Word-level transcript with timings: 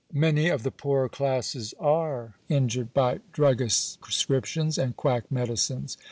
many 0.15 0.49
of 0.49 0.63
the 0.63 0.71
poorer 0.71 1.07
classes 1.07 1.75
are 1.79 2.33
injured 2.49 2.91
by 2.91 3.19
druggists' 3.33 3.99
prescrip 4.01 4.45
tions 4.45 4.79
and 4.79 4.97
quack 4.97 5.31
medicines. 5.31 5.95